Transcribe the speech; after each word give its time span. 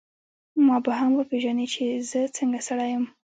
ما 0.65 0.77
به 0.85 0.91
هم 0.99 1.11
وپېژنې 1.15 1.65
چي 1.73 1.85
زه 2.09 2.19
څنګه 2.37 2.59
سړی 2.67 2.87
یم. 2.93 3.05